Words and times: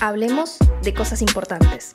Hablemos 0.00 0.60
de 0.82 0.94
cosas 0.94 1.22
importantes. 1.22 1.90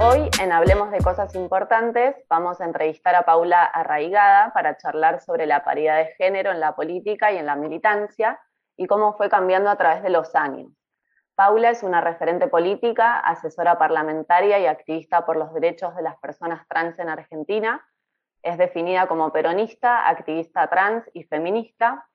Hoy 0.00 0.28
en 0.42 0.50
Hablemos 0.50 0.90
de 0.90 0.98
Cosas 0.98 1.36
Importantes 1.36 2.16
vamos 2.28 2.60
a 2.60 2.64
entrevistar 2.64 3.14
a 3.14 3.22
Paula 3.22 3.62
Arraigada 3.62 4.52
para 4.52 4.76
charlar 4.76 5.20
sobre 5.20 5.46
la 5.46 5.62
paridad 5.62 5.98
de 5.98 6.06
género 6.18 6.50
en 6.50 6.58
la 6.58 6.74
política 6.74 7.30
y 7.30 7.36
en 7.36 7.46
la 7.46 7.54
militancia 7.54 8.40
y 8.76 8.88
cómo 8.88 9.16
fue 9.16 9.28
cambiando 9.28 9.70
a 9.70 9.76
través 9.76 10.02
de 10.02 10.10
los 10.10 10.34
años. 10.34 10.72
Paula 11.36 11.70
es 11.70 11.84
una 11.84 12.00
referente 12.00 12.48
política, 12.48 13.20
asesora 13.20 13.78
parlamentaria 13.78 14.58
y 14.58 14.66
activista 14.66 15.24
por 15.24 15.36
los 15.36 15.54
derechos 15.54 15.94
de 15.94 16.02
las 16.02 16.16
personas 16.16 16.66
trans 16.66 16.98
en 16.98 17.08
Argentina. 17.08 17.86
Es 18.42 18.58
definida 18.58 19.06
como 19.06 19.30
peronista, 19.30 20.08
activista 20.08 20.66
trans 20.66 21.08
y 21.14 21.22
feminista 21.22 22.09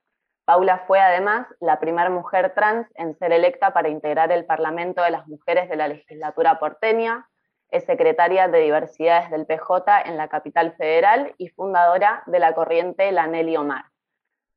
Paula 0.46 0.84
fue 0.86 1.00
además 1.00 1.48
la 1.60 1.80
primera 1.80 2.12
mujer 2.12 2.54
trans 2.54 2.88
en 2.96 3.18
ser 3.18 3.32
electa 3.32 3.74
para 3.74 3.90
integrar 3.90 4.32
el 4.32 4.46
Parlamento 4.46 5.02
de 5.02 5.10
las 5.10 5.28
Mujeres 5.28 5.68
de 5.70 5.76
la 5.76 5.88
legislatura 5.88 6.60
porteña, 6.60 7.28
es 7.70 7.84
secretaria 7.86 8.48
de 8.48 8.60
Diversidades 8.60 9.32
del 9.32 9.48
PJ 9.48 10.02
en 10.06 10.18
la 10.18 10.28
capital 10.28 10.74
federal 10.78 11.34
y 11.40 11.50
fundadora 11.50 12.22
de 12.28 12.40
la 12.40 12.54
corriente 12.54 13.12
La 13.12 13.26
Nelly 13.26 13.58
Omar. 13.58 13.86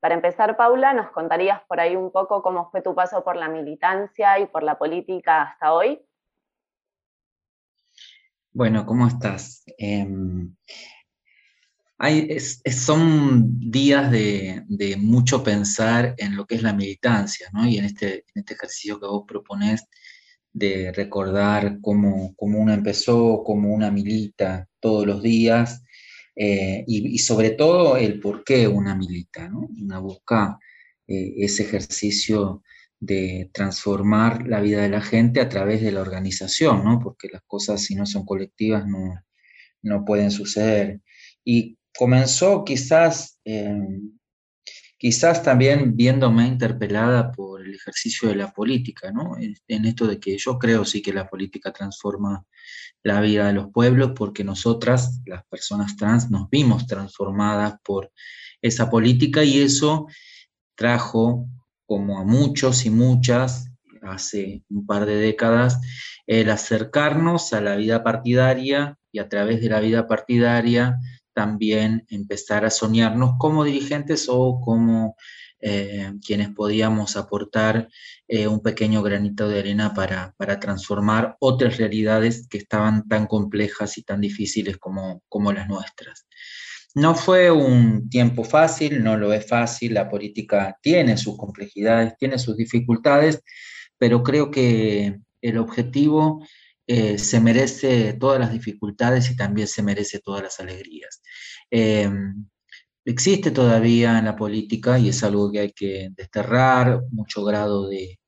Para 0.01 0.15
empezar, 0.15 0.57
Paula, 0.59 0.93
¿nos 0.93 1.11
contarías 1.11 1.63
por 1.67 1.81
ahí 1.81 1.97
un 1.97 2.13
poco 2.13 2.43
cómo 2.43 2.71
fue 2.71 2.83
tu 2.83 2.95
paso 2.95 3.25
por 3.25 3.37
la 3.37 3.49
militancia 3.49 4.39
y 4.39 4.47
por 4.47 4.63
la 4.63 4.79
política 4.79 5.43
hasta 5.43 5.73
hoy? 5.73 6.05
Bueno, 8.53 8.85
¿cómo 8.87 9.07
estás? 9.07 9.65
Em, 12.01 12.39
son 12.71 13.59
días 13.71 14.11
de, 14.11 14.65
mucho 14.99 15.43
pensar 15.43 16.15
en 16.19 16.37
lo 16.37 16.47
que 16.47 16.55
es 16.55 16.63
la 16.63 16.73
militancia, 16.73 17.49
¿no? 17.53 17.67
Y 17.67 17.79
en 17.79 17.87
este, 17.87 18.25
en 18.35 18.41
este 18.41 18.55
ejercicio 18.55 19.01
que 19.01 19.07
vos 19.07 19.25
proponés 19.27 19.85
de 20.53 20.93
recordar 20.93 21.79
cómo, 21.81 22.35
cómo 22.37 22.61
una 22.61 22.75
empezó, 22.75 23.43
cómo 23.45 23.75
una 23.75 23.91
milita 23.91 24.69
todos 24.81 25.07
los 25.07 25.23
días, 25.23 25.83
eh, 26.37 26.85
y, 26.87 27.19
sobre 27.19 27.51
todo 27.51 27.97
el 27.97 28.21
por 28.21 28.45
qué 28.45 28.69
una 28.69 28.95
milita, 28.95 29.49
¿no? 29.49 29.69
Una 29.83 29.99
busca 29.99 30.59
eh, 31.09 31.35
ese 31.39 31.65
ejercicio 31.65 32.63
de 33.01 33.51
transformar 33.53 34.47
la 34.47 34.61
vida 34.61 34.83
de 34.83 34.89
la 34.89 35.01
gente 35.01 35.41
a 35.41 35.49
través 35.49 35.83
de 35.83 35.93
la 35.93 36.01
organización, 36.01 36.85
¿no? 36.85 37.01
Porque 37.01 37.29
las 37.33 37.43
cosas 37.47 37.83
si 37.83 37.97
no 37.97 38.07
son 38.07 38.25
colectivas 38.25 38.87
no, 38.87 39.15
no 39.83 40.05
pueden 40.05 40.31
suceder. 40.31 41.01
Y 41.45 41.78
comenzó 41.99 42.65
quizás, 42.65 43.41
em, 43.45 44.13
quizás 44.97 45.43
también 45.43 45.97
viéndome 45.97 46.47
interpelada 46.47 47.33
por 47.33 47.61
el 47.61 47.75
ejercicio 47.75 48.29
de 48.29 48.37
la 48.37 48.53
política, 48.53 49.11
¿no? 49.11 49.37
En 49.67 49.85
esto 49.85 50.07
de 50.07 50.21
que 50.21 50.39
yo 50.39 50.61
creo 50.61 50.85
sí 50.85 51.03
que 51.03 51.13
la 51.13 51.29
política 51.29 51.73
transforma 51.73 52.45
la 53.03 53.21
vida 53.21 53.49
de 53.49 53.53
los 53.55 53.73
pueblos 53.73 54.13
porque 54.15 54.45
nosotras, 54.45 55.21
las 55.27 55.45
personas 55.47 55.97
trans, 55.97 56.31
nos 56.31 56.49
vimos 56.49 56.87
transformadas 56.87 57.75
por 57.83 58.13
esa 58.63 58.89
política 58.89 59.43
y 59.43 59.61
eso 59.61 60.07
trajo, 60.77 61.49
como 61.85 62.21
a 62.21 62.25
muchos 62.25 62.87
y 62.87 62.91
muchas, 62.91 63.73
hace 64.03 64.63
un 64.71 64.87
par 64.87 65.05
de 65.05 65.17
décadas, 65.17 65.81
el 66.29 66.49
acercarnos 66.49 67.53
a 67.53 67.61
la 67.61 67.75
vida 67.75 68.05
partidaria 68.05 68.97
y 69.11 69.19
a 69.19 69.29
través 69.29 69.61
de 69.61 69.71
la 69.71 69.81
vida 69.81 70.07
partidaria 70.07 71.01
también 71.39 72.05
empezar 72.11 72.65
a 72.65 72.71
soñarnos 72.71 73.37
como 73.39 73.63
dirigentes 73.63 74.27
o 74.29 74.61
como 74.61 75.15
eh, 75.61 76.11
quienes 76.27 76.49
podíamos 76.49 77.17
aportar 77.17 77.89
eh, 78.27 78.49
un 78.49 78.61
pequeño 78.61 79.05
granito 79.05 79.49
de 79.49 79.61
arena 79.61 79.95
para, 79.95 80.35
transformar 80.59 81.37
otras 81.39 81.77
realidades 81.77 82.49
que 82.49 82.59
estaban 82.59 83.07
tan 83.07 83.29
complejas 83.29 83.99
y 83.99 84.03
tan 84.03 84.21
difíciles 84.21 84.79
como, 84.79 85.23
como 85.29 85.53
las 85.53 85.69
nuestras. 85.69 86.27
No 86.97 87.15
fue 87.15 87.53
un 87.53 88.11
tiempo 88.11 88.43
fácil, 88.43 89.05
no 89.05 89.17
lo 89.17 89.33
es 89.33 89.47
fácil, 89.47 89.95
la 89.95 90.09
política 90.09 90.77
tiene 90.83 91.17
sus 91.17 91.37
complejidades, 91.37 92.15
tiene 92.19 92.37
sus 92.41 92.57
dificultades, 92.57 93.45
pero 93.97 94.25
creo 94.25 94.51
que 94.51 95.21
el 95.41 95.59
objetivo 95.59 96.45
eh, 96.91 97.19
se 97.19 97.39
merece 97.39 98.15
todas 98.15 98.41
las 98.41 98.51
dificultades 98.51 99.31
y 99.31 99.37
también 99.37 99.69
se 99.69 99.83
merece 99.83 100.21
todas 100.21 100.43
las 100.43 100.59
alegrías. 100.59 101.21
Em, 101.71 102.47
existe 103.05 103.51
todavía 103.51 104.19
en 104.19 104.25
la 104.25 104.35
política, 104.35 104.99
y 104.99 105.11
es 105.11 105.23
algo 105.23 105.53
que 105.53 105.61
hay 105.61 105.73
que 105.73 106.09
desterrar, 106.17 107.03
mucho 107.11 107.45
grado 107.45 107.89
de, 107.89 108.19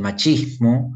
machismo, 0.00 0.94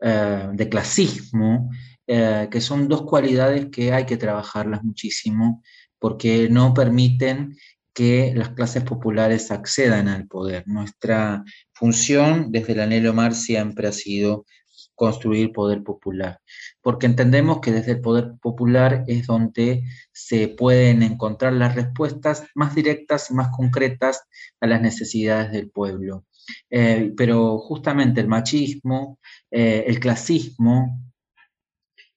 eh, 0.00 0.48
de 0.52 0.68
clasismo, 0.68 1.70
eh, 2.08 2.48
que 2.50 2.60
son 2.60 2.88
dos 2.88 3.02
cualidades 3.02 3.66
que 3.70 3.92
hay 3.92 4.04
que 4.04 4.16
trabajarlas 4.16 4.82
muchísimo 4.82 5.62
porque 6.00 6.48
no 6.50 6.74
permiten 6.74 7.56
que 7.94 8.32
las 8.34 8.50
clases 8.50 8.82
populares 8.82 9.52
accedan 9.52 10.08
al 10.08 10.26
poder. 10.26 10.64
Nuestra 10.66 11.44
función 11.72 12.50
desde 12.50 12.72
el 12.72 12.80
anhelo 12.80 13.14
mar 13.14 13.34
siempre 13.34 13.86
ha 13.86 13.92
sido 13.92 14.44
construir 15.02 15.52
poder 15.52 15.82
popular, 15.82 16.38
porque 16.80 17.06
entendemos 17.06 17.58
que 17.58 17.72
desde 17.72 17.90
el 17.90 18.00
poder 18.00 18.34
popular 18.40 19.02
es 19.08 19.26
donde 19.26 19.82
se 20.12 20.46
pueden 20.46 21.02
encontrar 21.02 21.54
las 21.54 21.74
respuestas 21.74 22.44
más 22.54 22.76
directas, 22.76 23.32
más 23.32 23.48
concretas 23.48 24.22
a 24.60 24.68
las 24.68 24.80
necesidades 24.80 25.50
del 25.50 25.70
pueblo. 25.70 26.24
Eh, 26.70 27.12
pero 27.16 27.58
justamente 27.58 28.20
el 28.20 28.28
machismo, 28.28 29.18
eh, 29.50 29.82
el 29.88 29.98
clasismo, 29.98 31.00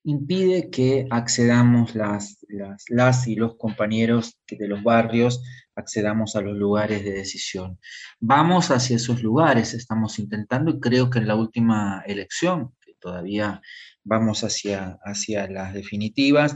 impide 0.04 0.70
que 0.70 1.08
accedamos 1.10 1.96
las, 1.96 2.46
las, 2.90 3.28
y 3.28 3.36
los 3.36 3.58
compañeros 3.58 4.38
de 4.48 4.68
los 4.68 4.84
barrios, 4.84 5.42
accedamos 5.76 6.36
a 6.36 6.42
los 6.42 6.56
lugares 6.56 7.04
de 7.04 7.12
decisión. 7.12 7.80
Vamos 8.20 8.70
hacia 8.70 8.96
esos 8.98 9.24
lugares, 9.24 9.74
estamos 9.74 10.20
intentando 10.20 10.70
y 10.72 10.80
creo 10.80 11.10
que 11.10 11.18
en 11.20 11.28
la 11.28 11.36
última 11.36 12.04
elección, 12.06 12.75
todavía 13.06 13.62
vamos 14.04 14.44
hacia, 14.44 14.98
hacia 15.04 15.48
las 15.48 15.76
definitivas, 15.76 16.56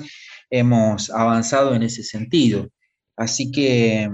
hemos 0.49 1.11
avanzado 1.11 1.75
en 1.75 1.83
ese 1.83 2.03
sentido. 2.03 2.69
Así 3.15 3.51
que 3.51 4.09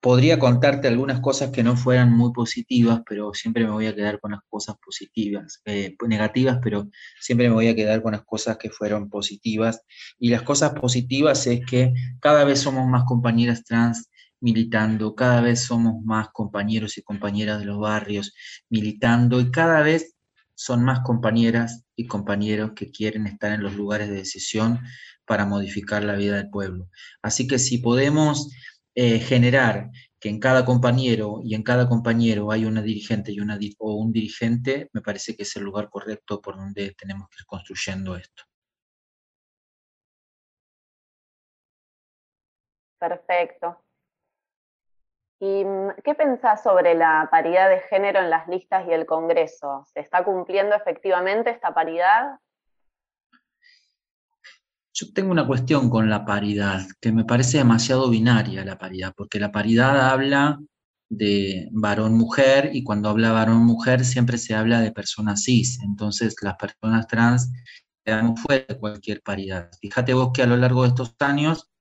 podría 0.00 0.38
contarte 0.38 0.88
algunas 0.88 1.20
cosas 1.20 1.50
que 1.50 1.62
no 1.62 1.74
fueran 1.76 2.12
muy 2.12 2.32
positivas, 2.32 3.00
pero 3.08 3.32
siempre 3.32 3.64
me 3.64 3.70
voy 3.70 3.86
a 3.86 3.94
quedar 3.94 4.20
con 4.20 4.32
las 4.32 4.40
cosas 4.50 4.76
positivas, 4.84 5.62
eh, 5.64 5.96
negativas, 6.06 6.58
pero 6.62 6.90
siempre 7.18 7.48
me 7.48 7.54
voy 7.54 7.68
a 7.68 7.74
quedar 7.74 8.02
con 8.02 8.12
las 8.12 8.24
cosas 8.24 8.58
que 8.58 8.68
fueron 8.68 9.08
positivas. 9.08 9.82
Y 10.18 10.28
las 10.28 10.42
cosas 10.42 10.72
positivas 10.74 11.46
es 11.46 11.64
que 11.64 11.94
cada 12.20 12.44
vez 12.44 12.60
somos 12.60 12.86
más 12.86 13.04
compañeras 13.04 13.64
trans 13.64 14.10
militando, 14.40 15.14
cada 15.14 15.40
vez 15.40 15.62
somos 15.62 16.04
más 16.04 16.28
compañeros 16.32 16.98
y 16.98 17.02
compañeras 17.02 17.60
de 17.60 17.66
los 17.66 17.78
barrios 17.78 18.34
militando 18.68 19.40
y 19.40 19.50
cada 19.50 19.82
vez 19.82 20.16
son 20.54 20.84
más 20.84 21.00
compañeras 21.00 21.84
y 21.96 22.06
compañeros 22.06 22.72
que 22.74 22.90
quieren 22.90 23.26
estar 23.26 23.52
en 23.52 23.62
los 23.62 23.74
lugares 23.74 24.08
de 24.08 24.16
decisión 24.16 24.80
para 25.26 25.46
modificar 25.46 26.04
la 26.04 26.14
vida 26.14 26.36
del 26.36 26.50
pueblo. 26.50 26.88
Así 27.22 27.46
que 27.46 27.58
si 27.58 27.78
podemos 27.78 28.50
eh, 28.94 29.18
generar 29.20 29.90
que 30.20 30.28
en 30.28 30.38
cada 30.38 30.64
compañero 30.64 31.40
y 31.42 31.54
en 31.54 31.62
cada 31.62 31.88
compañero 31.88 32.52
hay 32.52 32.64
una 32.64 32.82
dirigente 32.82 33.32
y 33.32 33.40
una, 33.40 33.58
o 33.78 33.94
un 33.94 34.12
dirigente, 34.12 34.88
me 34.92 35.00
parece 35.00 35.34
que 35.36 35.42
es 35.42 35.56
el 35.56 35.64
lugar 35.64 35.90
correcto 35.90 36.40
por 36.40 36.56
donde 36.56 36.94
tenemos 36.94 37.28
que 37.28 37.36
ir 37.40 37.46
construyendo 37.46 38.16
esto. 38.16 38.44
Perfecto. 42.98 43.82
¿Y 45.42 45.64
mm, 45.64 46.02
qué 46.04 46.14
pensás 46.14 46.62
sobre 46.62 46.94
la 46.94 47.26
paridad 47.28 47.68
de 47.68 47.80
género 47.90 48.20
en 48.20 48.30
las 48.30 48.46
listas 48.46 48.86
y 48.86 48.92
el 48.92 49.06
Congreso? 49.06 49.84
¿Se 49.92 49.98
está 49.98 50.24
cumpliendo 50.24 50.76
efectivamente 50.76 51.50
esta 51.50 51.74
paridad? 51.74 52.38
Yo 54.94 55.12
tengo 55.12 55.32
una 55.32 55.44
cuestión 55.44 55.90
con 55.90 56.08
la 56.08 56.24
paridad, 56.24 56.82
que 57.00 57.10
me 57.10 57.24
parece 57.24 57.58
demasiado 57.58 58.08
binaria 58.08 58.64
la 58.64 58.78
paridad, 58.78 59.14
porque 59.16 59.40
la 59.40 59.50
paridad 59.50 60.12
habla 60.12 60.60
de 61.10 61.68
varón-mujer 61.72 62.70
y 62.72 62.84
cuando 62.84 63.08
habla 63.08 63.32
varón-mujer 63.32 64.04
siempre 64.04 64.38
se 64.38 64.54
habla 64.54 64.80
de 64.80 64.92
personas 64.92 65.42
cis, 65.42 65.80
entonces 65.82 66.36
las 66.40 66.54
personas 66.54 67.08
trans 67.08 67.52
quedamos 68.04 68.40
fuera 68.40 68.64
de 68.68 68.78
cualquier 68.78 69.20
paridad. 69.22 69.70
Fíjate 69.80 70.14
vos 70.14 70.30
que 70.32 70.44
a 70.44 70.46
lo 70.46 70.56
largo 70.56 70.82
de 70.82 70.90
estos 70.90 71.16
años 71.18 71.71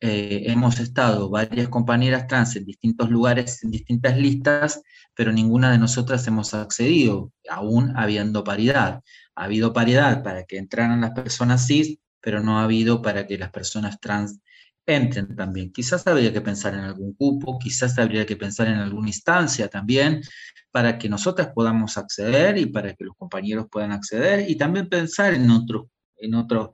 eh, 0.00 0.44
hemos 0.46 0.78
estado 0.78 1.30
varias 1.30 1.68
compañeras 1.68 2.26
trans 2.26 2.56
en 2.56 2.66
distintos 2.66 3.10
lugares, 3.10 3.62
en 3.64 3.70
distintas 3.70 4.16
listas, 4.18 4.82
pero 5.14 5.32
ninguna 5.32 5.70
de 5.72 5.78
nosotras 5.78 6.26
hemos 6.26 6.52
accedido, 6.54 7.32
aún 7.48 7.96
habiendo 7.96 8.44
paridad. 8.44 9.02
Ha 9.34 9.44
habido 9.44 9.72
paridad 9.72 10.22
para 10.22 10.44
que 10.44 10.58
entraran 10.58 11.00
las 11.00 11.12
personas 11.12 11.66
cis, 11.66 11.98
pero 12.20 12.40
no 12.40 12.58
ha 12.58 12.64
habido 12.64 13.00
para 13.00 13.26
que 13.26 13.38
las 13.38 13.50
personas 13.50 13.98
trans 14.00 14.40
entren 14.86 15.34
también. 15.34 15.72
Quizás 15.72 16.06
habría 16.06 16.32
que 16.32 16.40
pensar 16.40 16.74
en 16.74 16.80
algún 16.80 17.14
cupo, 17.14 17.58
quizás 17.58 17.98
habría 17.98 18.24
que 18.26 18.36
pensar 18.36 18.68
en 18.68 18.76
alguna 18.76 19.08
instancia 19.08 19.68
también 19.68 20.22
para 20.70 20.98
que 20.98 21.08
nosotras 21.08 21.48
podamos 21.54 21.96
acceder 21.96 22.58
y 22.58 22.66
para 22.66 22.94
que 22.94 23.04
los 23.04 23.16
compañeros 23.16 23.66
puedan 23.70 23.92
acceder 23.92 24.48
y 24.48 24.56
también 24.56 24.88
pensar 24.88 25.34
en 25.34 25.50
otro, 25.50 25.90
en 26.18 26.34
otro, 26.34 26.72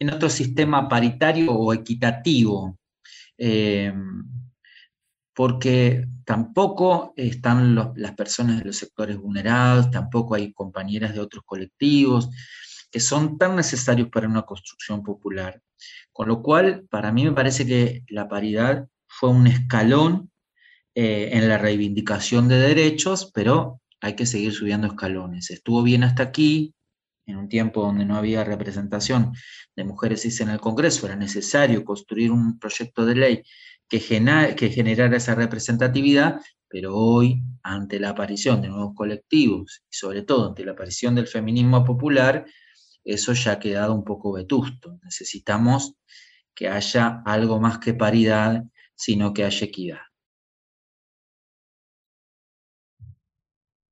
en 0.00 0.10
otro 0.10 0.28
sistema 0.28 0.88
paritario 0.88 1.52
o 1.52 1.72
equitativo. 1.72 2.78
Eh, 3.38 3.92
porque 5.34 6.06
tampoco 6.24 7.14
están 7.16 7.74
las 7.94 8.14
personas 8.14 8.58
de 8.58 8.64
los 8.64 8.76
sectores 8.76 9.16
vulnerados, 9.16 9.90
tampoco 9.90 10.34
hay 10.34 10.52
compañeras 10.52 11.14
de 11.14 11.20
otros 11.20 11.44
colectivos 11.46 12.28
que 12.90 13.00
son 13.00 13.38
tan 13.38 13.56
necesarios 13.56 14.08
para 14.10 14.28
una 14.28 14.42
construcción 14.42 15.02
popular. 15.02 15.62
Con 16.12 16.28
lo 16.28 16.42
cual, 16.42 16.86
para 16.90 17.12
mí 17.12 17.24
me 17.24 17.32
parece 17.32 17.66
que 17.66 18.04
la 18.08 18.28
paridad 18.28 18.88
fue 19.06 19.30
un 19.30 19.46
escalón 19.46 20.30
eh, 20.94 21.30
en 21.32 21.48
la 21.48 21.56
reivindicación 21.56 22.48
de 22.48 22.58
derechos, 22.58 23.30
pero 23.32 23.80
hay 24.00 24.16
que 24.16 24.26
seguir 24.26 24.52
subiendo 24.52 24.88
escalones. 24.88 25.50
Estuvo 25.50 25.82
bien 25.82 26.02
hasta 26.02 26.24
aquí, 26.24 26.74
en 27.26 27.36
un 27.36 27.48
tiempo 27.48 27.82
donde 27.82 28.04
no 28.04 28.16
había 28.16 28.44
representación 28.44 29.32
de 29.76 29.84
mujeres 29.84 30.40
en 30.40 30.50
el 30.50 30.60
Congreso, 30.60 31.06
era 31.06 31.16
necesario 31.16 31.84
construir 31.84 32.30
un 32.30 32.58
proyecto 32.58 33.06
de 33.06 33.14
ley 33.14 33.42
que, 33.88 33.98
que 34.56 34.70
generara 34.70 35.16
esa 35.16 35.34
representatividad, 35.34 36.40
pero 36.68 36.96
hoy, 36.96 37.42
ante 37.62 37.98
la 37.98 38.10
aparición 38.10 38.62
de 38.62 38.68
nuevos 38.68 38.94
colectivos 38.94 39.82
y 39.90 39.96
sobre 39.96 40.22
todo 40.22 40.48
ante 40.48 40.64
la 40.64 40.72
aparición 40.72 41.14
del 41.14 41.26
feminismo 41.26 41.84
popular, 41.84 42.46
eso 43.04 43.32
ya 43.32 43.52
ha 43.52 43.58
quedado 43.58 43.94
un 43.94 44.04
poco 44.04 44.32
vetusto. 44.32 44.98
Necesitamos 45.02 45.94
que 46.54 46.68
haya 46.68 47.22
algo 47.24 47.60
más 47.60 47.78
que 47.78 47.94
paridad, 47.94 48.64
sino 48.94 49.32
que 49.32 49.44
haya 49.44 49.66
equidad. 49.66 50.09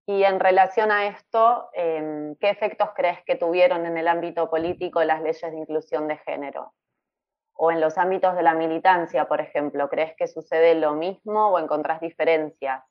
Y 0.09 0.25
en 0.25 0.41
relación 0.41 0.91
a 0.91 1.07
esto, 1.07 1.69
em, 1.75 2.35
¿qué 2.37 2.49
efectos 2.49 2.89
crees 2.97 3.19
que 3.27 3.37
tuvieron 3.37 3.85
en 3.85 3.99
el 3.99 4.09
ámbito 4.09 4.49
político 4.49 5.05
las 5.05 5.21
leyes 5.21 5.53
de 5.53 5.59
inclusión 5.59 6.09
de 6.09 6.17
género? 6.17 6.73
O 7.53 7.71
en 7.71 7.83
los 7.83 7.99
ámbitos 7.99 8.35
de 8.35 8.43
la 8.43 8.55
militancia, 8.55 9.29
por 9.29 9.43
ejemplo, 9.43 9.91
¿crees 9.91 10.15
que 10.17 10.27
sucede 10.27 10.75
lo 10.77 10.95
mismo 10.95 11.49
o 11.49 11.59
encontrás 11.59 12.01
diferencias 12.01 12.83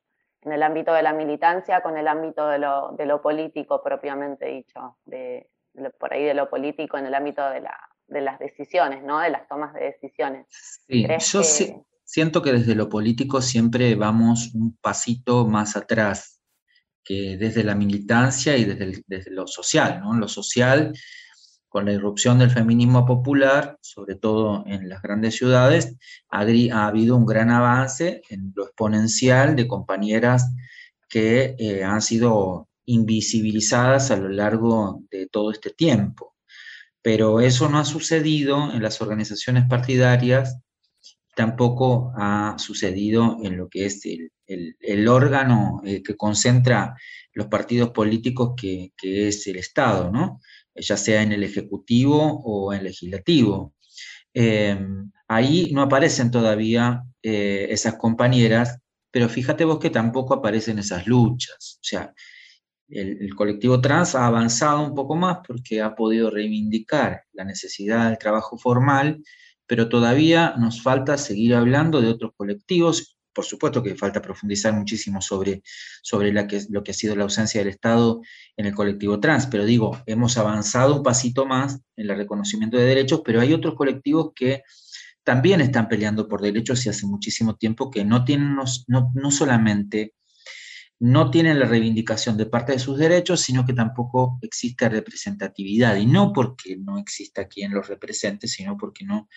en 0.43 0.51
el 0.51 0.61
ámbito 0.61 0.93
de 0.93 1.01
la 1.01 1.11
militancia 1.11 1.81
con 1.81 1.97
el 1.97 2.07
ámbito 2.07 2.47
de 2.49 2.59
lo, 2.59 3.21
político 3.23 3.81
propiamente 3.81 4.45
dicho, 4.45 4.99
por 5.97 6.13
ahí 6.13 6.23
de 6.23 6.35
lo 6.35 6.51
político 6.51 6.99
en 6.99 7.07
el 7.07 7.15
ámbito 7.15 7.41
de, 7.49 8.21
las 8.21 8.37
decisiones, 8.37 9.03
¿no? 9.03 9.21
de 9.21 9.31
las 9.31 9.47
tomas 9.47 9.73
de 9.73 9.85
decisiones? 9.85 10.45
Sí, 10.49 11.07
yo 11.07 11.41
siento 12.03 12.43
que 12.43 12.53
desde 12.53 12.75
lo 12.75 12.89
político 12.89 13.41
siempre 13.41 13.95
vamos 13.95 14.53
un 14.53 14.77
pasito 14.77 15.47
más 15.47 15.75
atrás 15.75 16.36
que 17.07 17.37
desde 17.37 17.63
la 17.63 17.73
militancia 17.73 18.57
y 18.57 18.65
desde, 18.65 19.31
lo 19.31 19.47
social, 19.47 20.01
¿no? 20.01 20.13
Lo 20.13 20.27
social, 20.27 20.93
con 21.69 21.85
la 21.85 21.93
irrupción 21.93 22.37
del 22.37 22.51
feminismo 22.51 23.05
popular, 23.05 23.77
sobre 23.81 24.15
todo 24.15 24.65
en 24.67 24.89
las 24.89 25.01
grandes 25.01 25.35
ciudades, 25.35 25.95
ha, 26.29 26.41
habido 26.85 27.15
un 27.15 27.25
gran 27.25 27.49
avance 27.49 28.21
en 28.29 28.51
lo 28.53 28.65
exponencial 28.65 29.55
de 29.55 29.69
compañeras 29.69 30.53
que 31.07 31.55
eh, 31.57 31.83
han 31.85 32.01
sido 32.01 32.67
invisibilizadas 32.85 34.11
a 34.11 34.17
lo 34.17 34.27
largo 34.27 35.01
de 35.09 35.27
todo 35.27 35.51
este 35.51 35.69
tiempo. 35.69 36.35
Pero 37.01 37.39
eso 37.39 37.69
no 37.69 37.79
ha 37.79 37.85
sucedido 37.85 38.73
en 38.73 38.83
las 38.83 39.01
organizaciones 39.01 39.63
partidarias, 39.69 40.59
tampoco 41.37 42.11
ha 42.17 42.55
sucedido 42.57 43.37
en 43.43 43.55
lo 43.55 43.69
que 43.69 43.85
es 43.85 44.05
el, 44.05 44.31
el, 44.47 45.07
órgano 45.07 45.81
eh, 45.85 46.01
que 46.01 46.15
concentra 46.15 46.95
los 47.33 47.47
partidos 47.47 47.91
políticos 47.91 48.53
que, 48.59 48.91
es 49.01 49.45
el 49.47 49.57
Estado, 49.57 50.11
¿no? 50.11 50.41
ya 50.75 50.97
sea 50.97 51.21
en 51.21 51.31
el 51.31 51.43
Ejecutivo 51.43 52.41
o 52.43 52.73
en 52.73 52.79
el 52.79 52.85
Legislativo. 52.85 53.73
Em, 54.33 55.11
ahí 55.27 55.71
no 55.73 55.81
aparecen 55.81 56.31
todavía 56.31 57.03
eh, 57.21 57.67
esas 57.69 57.95
compañeras, 57.95 58.79
pero 59.11 59.29
fíjate 59.29 59.65
vos 59.65 59.79
que 59.79 59.89
tampoco 59.89 60.35
aparecen 60.35 60.79
esas 60.79 61.07
luchas. 61.07 61.79
O 61.81 61.83
sea, 61.83 62.13
el, 62.89 63.17
el, 63.21 63.35
colectivo 63.35 63.81
trans 63.81 64.15
ha 64.15 64.27
avanzado 64.27 64.81
un 64.81 64.95
poco 64.95 65.15
más 65.15 65.39
porque 65.45 65.81
ha 65.81 65.95
podido 65.95 66.29
reivindicar 66.29 67.23
la 67.33 67.43
necesidad 67.43 68.07
del 68.09 68.17
trabajo 68.17 68.57
formal, 68.57 69.23
pero 69.65 69.89
todavía 69.89 70.53
nos 70.57 70.81
falta 70.81 71.17
seguir 71.17 71.55
hablando 71.55 72.01
de 72.01 72.09
otros 72.09 72.31
colectivos 72.37 73.16
por 73.37 73.45
supuesto 73.45 73.83
que 73.83 73.93
falta 73.93 74.19
profundizar 74.19 74.73
muchísimo 74.73 75.21
sobre, 75.21 75.61
sobre 76.01 76.33
lo 76.33 76.83
que 76.83 76.91
ha 76.91 76.93
sido 76.95 77.15
la 77.15 77.21
ausencia 77.21 77.61
del 77.61 77.69
Estado 77.69 78.19
en 78.57 78.65
el 78.65 78.73
colectivo 78.73 79.19
trans, 79.19 79.45
pero 79.45 79.63
digo, 79.63 80.01
hemos 80.07 80.39
avanzado 80.39 80.95
un 80.95 81.03
pasito 81.03 81.45
más 81.45 81.79
en 81.95 82.09
el 82.09 82.17
reconocimiento 82.17 82.77
de 82.77 82.85
derechos, 82.85 83.21
pero 83.23 83.39
hay 83.39 83.53
otros 83.53 83.75
colectivos 83.75 84.31
que 84.33 84.63
también 85.23 85.61
están 85.61 85.87
peleando 85.87 86.27
por 86.27 86.41
derechos 86.41 86.83
y 86.87 86.89
hace 86.89 87.05
muchísimo 87.05 87.55
tiempo 87.57 87.91
que 87.91 88.03
no 88.03 88.25
tienen, 88.25 88.55
no, 88.55 89.11
no 89.13 89.29
solamente 89.29 90.15
no 90.99 91.29
tienen 91.29 91.59
la 91.59 91.65
reivindicación 91.65 92.37
de 92.37 92.47
parte 92.47 92.71
de 92.73 92.79
sus 92.79 92.97
derechos, 92.97 93.41
sino 93.41 93.65
que 93.65 93.73
tampoco 93.73 94.39
existe 94.41 94.89
representatividad. 94.89 95.95
Y 95.97 96.05
no 96.05 96.33
porque 96.33 96.77
no 96.77 96.97
exista 96.97 97.47
quien 97.47 97.73
los 97.73 97.87
represente, 97.87 98.47
sino 98.47 98.77
porque 98.77 99.05
no, 99.05 99.29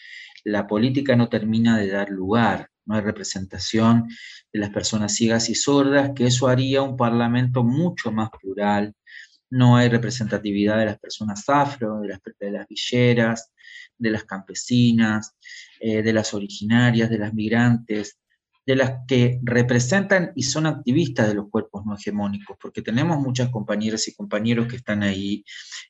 la 0.44 0.66
política 0.66 1.16
no 1.16 1.28
termina 1.28 1.78
de 1.78 1.88
dar 1.88 2.08
lugar 2.08 2.70
no 2.90 2.96
hay 2.96 3.02
representación 3.02 4.08
de 4.52 4.58
las 4.58 4.70
personas 4.70 5.14
ciegas 5.14 5.48
y 5.48 5.54
sordas, 5.54 6.10
que 6.14 6.26
eso 6.26 6.48
haría 6.48 6.82
un 6.82 6.96
parlamento 6.96 7.62
mucho 7.62 8.10
más 8.10 8.30
plural, 8.30 8.94
no 9.48 9.76
hay 9.76 9.88
representatividad 9.88 10.76
de 10.76 10.86
las 10.86 10.98
personas 10.98 11.48
afro, 11.48 12.00
de 12.00 12.08
las, 12.08 12.20
de 12.38 12.50
las 12.50 12.66
villeras, 12.66 13.52
de 13.96 14.10
las 14.10 14.24
campesinas, 14.24 15.36
eh, 15.78 16.02
de 16.02 16.12
las 16.12 16.34
originarias, 16.34 17.10
de 17.10 17.18
las 17.18 17.32
migrantes, 17.32 18.18
de 18.66 18.76
las 18.76 18.92
que 19.06 19.40
representan 19.42 20.32
y 20.36 20.42
son 20.42 20.66
activistas 20.66 21.28
de 21.28 21.34
los 21.34 21.48
cuerpos 21.48 21.84
no 21.86 21.94
hegemónicos, 21.94 22.56
porque 22.60 22.82
tenemos 22.82 23.18
muchas 23.18 23.48
compañeras 23.48 24.06
y 24.08 24.14
compañeros 24.14 24.68
que 24.68 24.76
están 24.76 25.02
ahí 25.02 25.44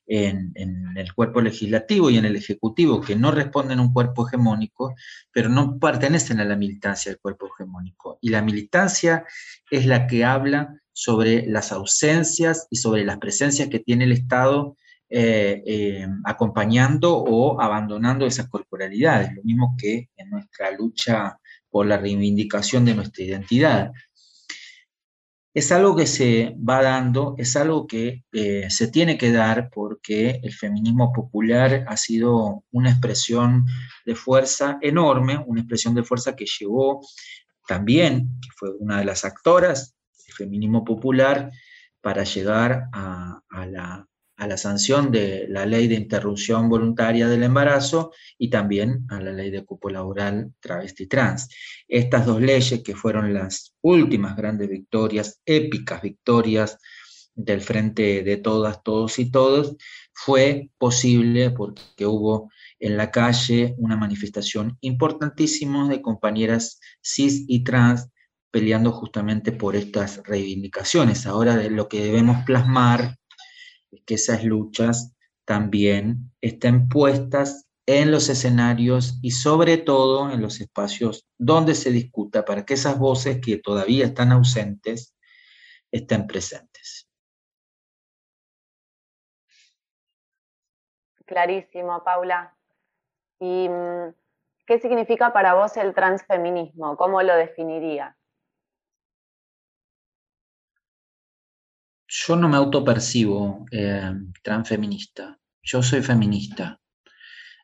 en, 0.06 0.52
el 0.96 1.12
cuerpo 1.14 1.40
legislativo 1.40 2.10
y 2.10 2.18
en 2.18 2.24
el 2.24 2.36
ejecutivo, 2.36 3.00
que 3.00 3.16
no 3.16 3.32
responden 3.32 3.78
a 3.78 3.82
un 3.82 3.92
cuerpo 3.92 4.26
hegemónico, 4.26 4.94
pero 5.32 5.48
no 5.48 5.78
pertenecen 5.78 6.40
a 6.40 6.44
la 6.44 6.56
militancia 6.56 7.10
del 7.10 7.20
cuerpo 7.20 7.48
hegemónico. 7.48 8.18
Y 8.20 8.30
la 8.30 8.42
militancia 8.42 9.24
es 9.70 9.86
la 9.86 10.06
que 10.06 10.24
habla 10.24 10.80
sobre 10.92 11.46
las 11.46 11.72
ausencias 11.72 12.66
y 12.70 12.76
sobre 12.76 13.04
las 13.04 13.18
presencias 13.18 13.68
que 13.68 13.80
tiene 13.80 14.04
el 14.04 14.12
Estado 14.12 14.76
eh, 15.12 15.62
eh, 15.66 16.06
acompañando 16.24 17.16
o 17.16 17.60
abandonando 17.60 18.26
esas 18.26 18.48
corporalidades, 18.48 19.34
lo 19.34 19.42
mismo 19.42 19.74
que 19.76 20.08
en 20.16 20.30
nuestra 20.30 20.70
lucha 20.70 21.39
por 21.70 21.86
la 21.86 21.96
reivindicación 21.96 22.84
de 22.84 22.94
nuestra 22.94 23.24
identidad. 23.24 23.92
Es 25.52 25.72
algo 25.72 25.96
que 25.96 26.06
se 26.06 26.54
va 26.56 26.82
dando, 26.82 27.34
es 27.38 27.56
algo 27.56 27.86
que 27.86 28.24
eh, 28.32 28.70
se 28.70 28.88
tiene 28.88 29.18
que 29.18 29.32
dar 29.32 29.68
porque 29.70 30.40
el 30.42 30.52
feminismo 30.52 31.12
popular 31.12 31.84
ha 31.88 31.96
sido 31.96 32.64
una 32.70 32.90
expresión 32.90 33.66
de 34.06 34.14
fuerza 34.14 34.78
enorme, 34.80 35.42
una 35.44 35.60
expresión 35.60 35.94
de 35.94 36.04
fuerza 36.04 36.36
que 36.36 36.46
llevó 36.46 37.00
también, 37.66 38.38
que 38.40 38.48
fue 38.56 38.70
una 38.78 38.98
de 38.98 39.04
las 39.04 39.24
actoras 39.24 39.96
del 40.24 40.34
feminismo 40.34 40.84
popular, 40.84 41.50
para 42.00 42.24
llegar 42.24 42.84
a 42.92 43.66
la 43.66 44.09
a 44.40 44.46
la 44.46 44.56
sanción 44.56 45.10
de 45.12 45.46
la 45.50 45.66
ley 45.66 45.86
de 45.86 45.96
interrupción 45.96 46.70
voluntaria 46.70 47.28
del 47.28 47.42
embarazo 47.42 48.12
y 48.38 48.48
también 48.48 49.04
a 49.10 49.20
la 49.20 49.32
ley 49.32 49.50
de 49.50 49.66
cupo 49.66 49.90
laboral 49.90 50.54
travesti 50.60 51.06
trans. 51.06 51.50
Estas 51.86 52.24
dos 52.24 52.40
leyes 52.40 52.82
que 52.82 52.96
fueron 52.96 53.34
las 53.34 53.74
últimas 53.82 54.36
grandes 54.36 54.70
victorias, 54.70 55.42
épicas 55.44 56.00
victorias 56.00 56.78
del 57.34 57.60
frente 57.60 58.22
de 58.22 58.38
todas, 58.38 58.82
todos 58.82 59.18
y 59.18 59.30
todos, 59.30 59.76
fue 60.14 60.70
posible 60.78 61.50
porque 61.50 62.06
hubo 62.06 62.50
en 62.78 62.96
la 62.96 63.10
calle 63.10 63.74
una 63.76 63.98
manifestación 63.98 64.78
importantísima 64.80 65.86
de 65.86 66.00
compañeras 66.00 66.80
cis 67.02 67.44
y 67.46 67.62
trans 67.62 68.08
peleando 68.50 68.90
justamente 68.90 69.52
por 69.52 69.76
estas 69.76 70.22
reivindicaciones. 70.24 71.26
Ahora 71.26 71.56
lo 71.68 71.88
que 71.88 72.02
debemos 72.02 72.42
plasmar 72.46 73.19
que 74.06 74.14
esas 74.14 74.44
luchas 74.44 75.16
también 75.44 76.32
estén 76.40 76.88
puestas 76.88 77.68
en 77.86 78.12
los 78.12 78.28
escenarios 78.28 79.18
y 79.22 79.32
sobre 79.32 79.76
todo 79.76 80.30
en 80.30 80.40
los 80.40 80.60
espacios 80.60 81.26
donde 81.38 81.74
se 81.74 81.90
discuta 81.90 82.44
para 82.44 82.64
que 82.64 82.74
esas 82.74 82.98
voces 82.98 83.40
que 83.40 83.56
todavía 83.58 84.06
están 84.06 84.30
ausentes 84.30 85.16
estén 85.90 86.26
presentes. 86.26 87.08
Clarísimo, 91.26 92.02
Paula. 92.04 92.56
¿Y 93.40 93.68
mm, 93.68 94.14
¿qué 94.66 94.78
significa 94.78 95.32
para 95.32 95.54
vos 95.54 95.76
el 95.76 95.94
transfeminismo? 95.94 96.96
¿Cómo 96.96 97.22
lo 97.22 97.34
definiría? 97.34 98.16
Yo 102.12 102.34
no 102.34 102.48
me 102.48 102.56
autopercibo 102.56 103.66
eh, 103.70 104.12
transfeminista, 104.42 105.38
yo 105.62 105.80
soy 105.80 106.02
feminista. 106.02 106.80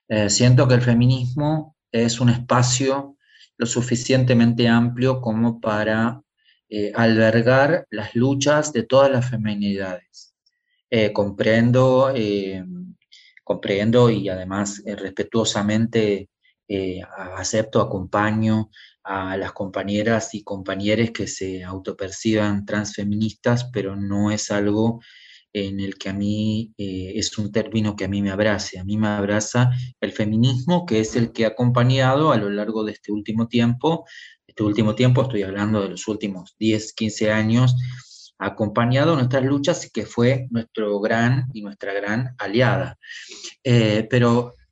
Eh, 0.08 0.30
siento 0.30 0.68
que 0.68 0.74
el 0.74 0.82
feminismo 0.82 1.76
es 1.90 2.20
un 2.20 2.28
espacio 2.28 3.16
lo 3.56 3.66
suficientemente 3.66 4.68
amplio 4.68 5.20
como 5.20 5.60
para 5.60 6.22
eh, 6.68 6.92
albergar 6.94 7.88
las 7.90 8.14
luchas 8.14 8.72
de 8.72 8.84
todas 8.84 9.10
las 9.10 9.28
feminidades. 9.28 10.34
comprendo, 11.12 12.14
comprendo 13.42 14.10
y 14.10 14.28
además 14.28 14.80
respetuosamente 14.86 16.28
acepto, 17.36 17.80
acompaño 17.80 18.70
a 19.04 19.36
las 19.36 19.52
compañeras 19.52 20.34
y 20.34 20.42
compañeros 20.42 21.10
que 21.12 21.28
se 21.28 21.62
autoperciban 21.62 22.66
transfeministas, 22.66 23.70
pero 23.72 23.94
no 23.94 24.30
es 24.30 24.50
algo 24.50 25.00
en 25.52 25.80
el 25.80 25.96
que 25.96 26.10
a 26.10 26.12
mí 26.12 26.74
eh, 26.76 27.12
es 27.14 27.38
un 27.38 27.50
término 27.50 27.96
que 27.96 28.04
a 28.04 28.08
mí 28.08 28.20
me 28.20 28.30
abrace. 28.30 28.78
A 28.78 28.84
mí 28.84 28.98
me 28.98 29.08
abraza 29.08 29.70
el 30.00 30.12
feminismo, 30.12 30.84
que 30.84 31.00
es 31.00 31.16
el 31.16 31.32
que 31.32 31.46
ha 31.46 31.48
acompañado 31.48 32.30
a 32.30 32.36
lo 32.36 32.50
largo 32.50 32.84
de 32.84 32.92
este 32.92 33.10
último 33.10 33.48
tiempo, 33.48 34.04
este 34.46 34.62
último 34.62 34.94
tiempo, 34.94 35.22
estoy 35.22 35.44
hablando 35.44 35.80
de 35.80 35.88
los 35.88 36.08
últimos 36.08 36.56
10, 36.58 36.92
15 36.92 37.32
años, 37.32 37.74
ha 38.38 38.48
acompañado 38.48 39.14
nuestras 39.14 39.44
luchas 39.44 39.86
y 39.86 39.90
que 39.90 40.04
fue 40.04 40.46
nuestro 40.50 41.00
gran 41.00 41.46
y 41.54 41.62
nuestra 41.62 41.94
gran 41.94 42.34
aliada. 42.38 42.98
Eh, 43.64 44.06
pero 44.10 44.52
eh, 44.58 44.65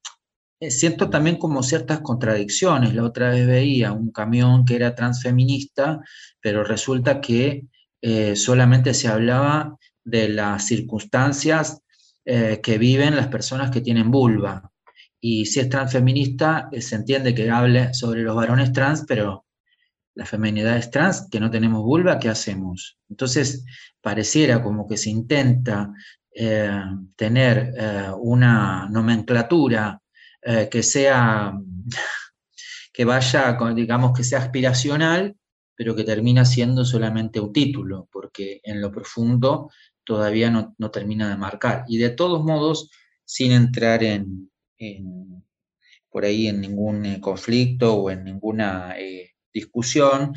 siento 0.70 1.10
también 1.10 1.36
como 1.36 1.62
ciertas 1.62 2.00
contradicciones. 2.00 2.94
La 2.94 3.04
otra 3.04 3.30
vez 3.30 3.46
veía 3.46 3.92
un 3.92 4.10
camión 4.10 4.64
que 4.64 4.76
era 4.76 4.94
transfeminista, 4.94 6.00
pero 6.40 6.64
resulta 6.64 7.20
que 7.20 7.66
eh, 8.02 8.36
solamente 8.36 8.94
se 8.94 9.08
hablaba 9.08 9.78
de 10.04 10.28
las 10.28 10.66
circunstancias 10.66 11.80
eh, 12.24 12.60
que 12.62 12.78
viven 12.78 13.16
las 13.16 13.28
personas 13.28 13.70
que 13.70 13.80
tienen 13.80 14.10
vulva. 14.10 14.70
Y 15.20 15.46
si 15.46 15.60
es 15.60 15.68
transfeminista, 15.68 16.68
se 16.78 16.96
entiende 16.96 17.34
que 17.34 17.50
hable 17.50 17.94
sobre 17.94 18.22
los 18.22 18.36
varones 18.36 18.72
trans, 18.72 19.04
pero 19.08 19.46
las 20.14 20.28
feminidades 20.28 20.90
trans 20.90 21.28
que 21.30 21.40
no 21.40 21.50
tenemos 21.50 21.82
vulva, 21.82 22.18
¿qué 22.18 22.28
hacemos? 22.28 22.98
Entonces, 23.08 23.64
pareciera 24.00 24.62
como 24.62 24.86
que 24.86 24.96
se 24.96 25.10
intenta 25.10 25.92
tener 27.16 27.72
una 28.18 28.88
nomenclatura 28.90 30.02
eh, 30.44 30.68
que 30.70 30.82
sea, 30.82 31.54
que 32.92 33.04
vaya, 33.04 33.56
digamos, 33.74 34.16
que 34.16 34.24
sea 34.24 34.40
aspiracional, 34.40 35.36
pero 35.74 35.96
que 35.96 36.04
termina 36.04 36.44
siendo 36.44 36.84
solamente 36.84 37.40
un 37.40 37.52
título, 37.52 38.08
porque 38.12 38.60
en 38.62 38.80
lo 38.80 38.92
profundo 38.92 39.70
todavía 40.04 40.50
no, 40.50 40.90
termina 40.90 41.30
de 41.30 41.36
marcar. 41.36 41.84
Y 41.88 41.96
de 41.98 42.10
todos 42.10 42.44
modos, 42.44 42.90
sin 43.24 43.52
entrar 43.52 44.04
en, 44.04 44.50
por 46.10 46.24
ahí 46.24 46.46
en 46.46 46.60
ningún 46.60 47.06
eh, 47.06 47.20
conflicto 47.20 47.94
o 47.94 48.10
en 48.10 48.24
ninguna 48.24 48.96
eh, 48.98 49.30
discusión, 49.52 50.34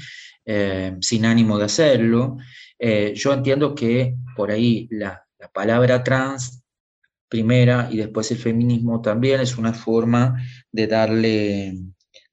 sin 1.01 1.25
ánimo 1.25 1.57
de 1.57 1.65
hacerlo, 1.65 2.37
yo 2.79 3.33
entiendo 3.33 3.75
que 3.75 4.15
por 4.35 4.51
ahí 4.51 4.87
la, 4.91 5.27
la 5.39 5.51
palabra 5.51 6.03
trans 6.03 6.63
primera 7.29 7.89
y 7.91 7.97
después 7.97 8.31
el 8.31 8.37
feminismo 8.37 9.01
también 9.01 9.41
es 9.41 9.57
una 9.57 9.73
forma 9.73 10.41
de 10.71 10.87
darle, 10.87 11.77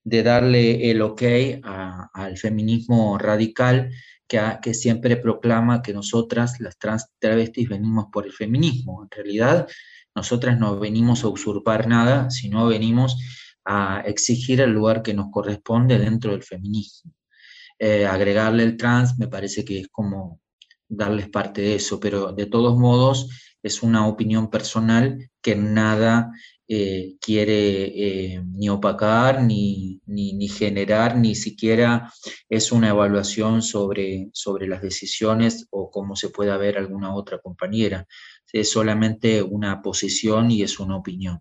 de 0.02 0.22
darle 0.22 0.90
el 0.90 1.02
ok 1.02 1.22
al 1.62 2.36
feminismo 2.36 3.18
radical 3.18 3.90
que, 4.26 4.40
que, 4.62 4.74
siempre 4.74 5.16
proclama 5.16 5.82
que 5.82 5.92
nosotras, 5.92 6.60
las 6.60 6.78
trans 6.78 7.08
travestis, 7.18 7.68
venimos 7.68 8.06
por 8.12 8.26
el 8.26 8.32
feminismo. 8.32 9.02
En 9.02 9.10
realidad, 9.10 9.68
nosotras 10.14 10.58
no 10.58 10.78
venimos 10.78 11.24
a 11.24 11.28
usurpar 11.28 11.88
nada, 11.88 12.30
sino 12.30 12.66
venimos 12.66 13.16
a 13.64 14.02
exigir 14.06 14.60
el 14.60 14.70
lugar 14.70 15.02
que 15.02 15.14
nos 15.14 15.30
corresponde 15.30 15.98
dentro 15.98 16.32
del 16.32 16.42
feminismo. 16.42 17.12
Eh, 17.78 18.06
agregarle 18.06 18.62
el 18.62 18.76
trans 18.76 19.18
me 19.18 19.26
parece 19.26 19.64
que 19.64 19.80
es 19.80 19.88
como 19.88 20.40
darles 20.88 21.28
parte 21.28 21.60
de 21.60 21.74
eso, 21.76 21.98
pero 21.98 22.32
de 22.32 22.46
todos 22.46 22.78
modos 22.78 23.53
es 23.64 23.82
una 23.82 24.06
opinión 24.06 24.50
personal 24.50 25.30
que 25.40 25.56
nada 25.56 26.30
eh, 26.68 27.16
quiere 27.18 27.84
eh, 27.86 28.42
ni 28.44 28.68
opacar, 28.68 29.42
ni, 29.42 30.02
ni, 30.06 30.48
generar, 30.48 31.16
ni 31.16 31.34
siquiera 31.34 32.12
es 32.48 32.72
una 32.72 32.90
evaluación 32.90 33.62
sobre, 33.62 34.28
sobre 34.34 34.66
las 34.66 34.82
decisiones 34.82 35.66
o 35.70 35.90
cómo 35.90 36.14
se 36.14 36.28
puede 36.28 36.56
ver 36.58 36.76
alguna 36.76 37.14
otra 37.14 37.38
compañera. 37.38 38.06
Es 38.52 38.70
solamente 38.70 39.42
una 39.42 39.80
posición 39.80 40.50
y 40.50 40.62
es 40.62 40.78
una 40.78 40.98
opinión. 40.98 41.40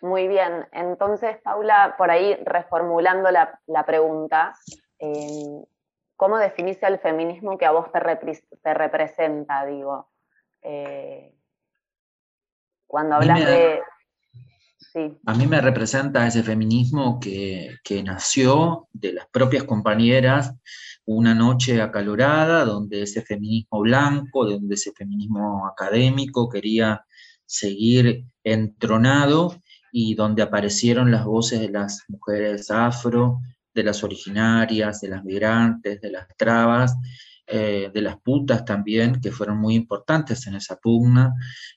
Muy 0.00 0.26
bien, 0.26 0.66
entonces 0.72 1.38
Paula, 1.42 1.94
por 1.96 2.10
ahí 2.10 2.36
reformulando 2.44 3.30
la, 3.30 3.86
pregunta, 3.86 4.52
eh, 4.98 5.64
¿Cómo 6.18 6.36
definís 6.36 6.82
el 6.82 6.98
feminismo 6.98 7.56
que 7.56 7.64
a 7.64 7.70
vos 7.70 7.92
te, 7.92 8.74
representa, 8.74 9.64
digo? 9.64 10.10
Eh, 10.62 11.32
cuando 12.88 13.14
hablas 13.14 13.38
de... 13.46 13.80
A 15.26 15.34
mí 15.34 15.46
me 15.46 15.60
representa 15.60 16.26
ese 16.26 16.42
feminismo 16.42 17.20
que, 17.20 17.78
nació 18.02 18.88
de 18.92 19.12
las 19.12 19.28
propias 19.28 19.62
compañeras 19.62 20.56
una 21.04 21.36
noche 21.36 21.80
acalorada, 21.80 22.64
donde 22.64 23.02
ese 23.02 23.22
feminismo 23.22 23.78
blanco, 23.82 24.44
donde 24.44 24.74
ese 24.74 24.90
feminismo 24.96 25.68
académico 25.68 26.48
quería 26.48 27.06
seguir 27.46 28.24
entronado 28.42 29.62
y 29.92 30.16
donde 30.16 30.42
aparecieron 30.42 31.12
las 31.12 31.24
voces 31.24 31.60
de 31.60 31.68
las 31.68 32.02
mujeres 32.08 32.72
afro, 32.72 33.38
de 33.78 33.84
las 33.84 34.02
originarias, 34.02 35.00
de 35.00 35.08
las 35.08 35.24
migrantes, 35.24 36.00
de 36.00 36.10
las 36.10 36.26
trabas, 36.36 36.96
eh, 37.46 37.90
de 37.94 38.02
las 38.02 38.20
putas 38.20 38.64
también, 38.64 39.20
que 39.20 39.30
fueron 39.30 39.58
muy 39.58 39.76
importantes 39.76 40.46
en 40.48 40.56
esa 40.56 40.76
pugna, 40.76 41.32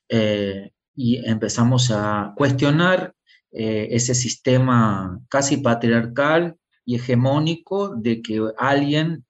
eh, 0.09 0.71
y 0.95 1.17
empezamos 1.29 1.91
a 1.91 2.33
cuestionar 2.35 3.13
eh, 3.51 3.87
ese 3.91 4.15
sistema 4.15 5.19
casi 5.29 5.57
patriarcal 5.57 6.55
y 6.85 6.95
hegemónico 6.95 7.95
de 7.95 8.21
que 8.21 8.41
alguien 8.57 9.25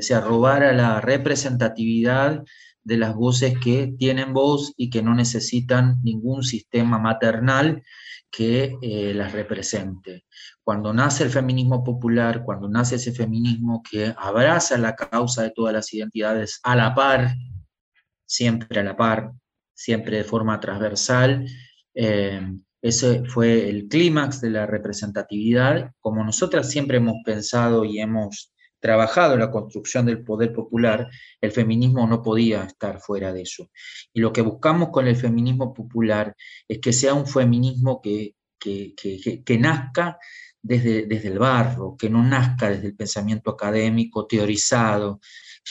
se 0.00 0.14
arrobara 0.14 0.72
la 0.72 1.00
representatividad 1.00 2.44
de 2.88 2.96
las 2.96 3.14
voces 3.14 3.58
que 3.58 3.92
tienen 3.98 4.32
voz 4.32 4.72
y 4.78 4.88
que 4.88 5.02
no 5.02 5.14
necesitan 5.14 5.96
ningún 6.02 6.42
sistema 6.42 6.98
maternal 6.98 7.82
que 8.30 8.78
las 9.14 9.32
represente. 9.32 10.24
Cuando 10.64 10.94
nace 10.94 11.24
el 11.24 11.30
feminismo 11.30 11.84
popular, 11.84 12.42
cuando 12.44 12.66
nace 12.66 12.94
ese 12.96 13.12
feminismo 13.12 13.82
que 13.88 14.14
abraza 14.16 14.78
la 14.78 14.96
causa 14.96 15.42
de 15.42 15.50
todas 15.50 15.74
las 15.74 15.92
identidades 15.92 16.60
a 16.62 16.74
la 16.76 16.94
par, 16.94 17.34
siempre 18.26 18.80
a 18.80 18.84
la 18.84 18.96
par, 18.96 19.32
siempre 19.74 20.16
de 20.16 20.24
forma 20.24 20.58
transversal, 20.58 21.46
eh, 21.94 22.40
ese 22.80 23.22
fue 23.26 23.68
el 23.68 23.86
clímax 23.88 24.40
de 24.40 24.50
la 24.50 24.64
representatividad, 24.64 25.92
como 26.00 26.24
nosotras 26.24 26.70
siempre 26.70 26.96
hemos 26.96 27.16
pensado 27.22 27.84
y 27.84 27.98
hemos 28.00 28.50
trabajado 28.80 29.34
en 29.34 29.40
la 29.40 29.50
construcción 29.50 30.06
del 30.06 30.22
poder 30.24 30.52
popular, 30.52 31.08
el 31.40 31.52
feminismo 31.52 32.06
no 32.06 32.22
podía 32.22 32.64
estar 32.64 33.00
fuera 33.00 33.32
de 33.32 33.42
eso. 33.42 33.70
Y 34.12 34.20
lo 34.20 34.32
que 34.32 34.42
buscamos 34.42 34.90
con 34.90 35.06
el 35.06 35.16
feminismo 35.16 35.74
popular 35.74 36.34
es 36.66 36.78
que 36.78 36.92
sea 36.92 37.14
un 37.14 37.26
feminismo 37.26 38.00
que, 38.00 38.34
que, 38.58 38.94
que, 39.44 39.58
nazca 39.58 40.18
desde, 40.62 41.28
el 41.28 41.38
barro, 41.38 41.96
que 41.96 42.10
no 42.10 42.22
nazca 42.22 42.70
desde 42.70 42.88
el 42.88 42.96
pensamiento 42.96 43.50
académico 43.50 44.26
teorizado, 44.26 45.20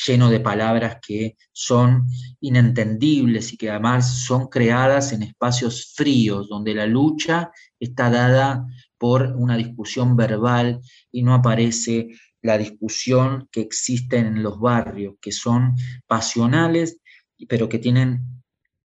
lleno 0.05 0.29
de 0.29 0.39
palabras 0.39 0.97
que 1.05 1.37
son 1.51 2.07
inentendibles 2.39 3.53
y 3.53 3.57
que 3.57 3.69
además 3.69 4.25
son 4.25 4.47
creadas 4.47 5.11
en 5.11 5.23
espacios 5.23 5.93
fríos, 5.95 6.49
donde 6.49 6.75
la 6.75 6.85
lucha 6.85 7.51
está 7.79 8.09
dada 8.09 8.65
por 8.97 9.33
una 9.35 9.57
discusión 9.57 10.15
verbal 10.15 10.81
y 11.11 11.23
no 11.23 11.33
aparece 11.33 12.09
la 12.41 12.57
discusión 12.57 13.47
que 13.51 13.61
existe 13.61 14.17
en 14.17 14.43
los 14.43 14.59
barrios, 14.59 15.15
que 15.21 15.31
son 15.31 15.75
pasionales, 16.05 16.99
pero 17.47 17.69
que 17.69 17.79
tienen, 17.79 18.43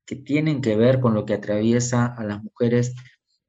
que 0.06 0.16
tienen 0.16 0.60
que 0.60 0.76
ver 0.76 1.00
con 1.00 1.14
lo 1.14 1.24
que 1.24 1.34
atraviesa 1.34 2.06
a 2.06 2.24
las 2.24 2.42
mujeres 2.42 2.94